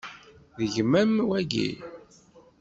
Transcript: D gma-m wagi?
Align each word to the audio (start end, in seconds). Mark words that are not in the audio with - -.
D 0.57 0.59
gma-m 0.73 1.15
wagi? 1.27 1.71